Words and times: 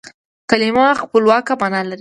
کلیمه 0.49 0.85
خپلواکه 1.01 1.53
مانا 1.61 1.79
لري. 1.83 1.89